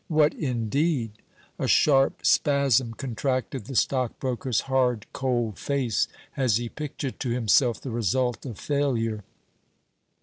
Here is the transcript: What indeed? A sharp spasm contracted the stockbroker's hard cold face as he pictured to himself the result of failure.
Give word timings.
What 0.07 0.33
indeed? 0.33 1.11
A 1.59 1.67
sharp 1.67 2.25
spasm 2.25 2.95
contracted 2.95 3.65
the 3.65 3.75
stockbroker's 3.75 4.61
hard 4.61 5.05
cold 5.13 5.59
face 5.59 6.07
as 6.35 6.57
he 6.57 6.69
pictured 6.69 7.19
to 7.19 7.29
himself 7.29 7.79
the 7.79 7.91
result 7.91 8.43
of 8.43 8.57
failure. 8.57 9.23